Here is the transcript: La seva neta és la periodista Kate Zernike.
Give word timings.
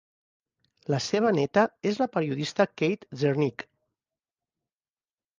La 0.91 0.99
seva 1.07 1.33
neta 1.39 1.65
és 1.89 1.99
la 2.03 2.07
periodista 2.15 2.65
Kate 2.81 3.19
Zernike. 3.25 3.67